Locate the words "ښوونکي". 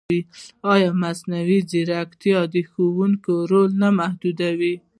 2.71-3.35